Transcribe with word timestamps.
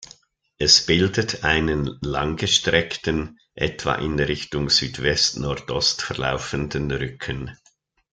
Es 0.57 0.87
bildet 0.87 1.43
einen 1.43 1.85
langgestreckten, 2.01 3.37
etwa 3.53 3.93
in 3.93 4.19
Richtung 4.19 4.67
Südwest-Nordost 4.71 6.01
verlaufenden 6.01 6.89
Rücken. 6.91 7.55